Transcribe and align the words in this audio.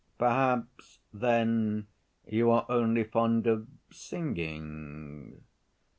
"Perhaps, 0.17 0.97
then, 1.13 1.85
you 2.25 2.49
are 2.49 2.65
only 2.69 3.03
fond 3.03 3.45
of 3.45 3.67
singing?" 3.91 5.43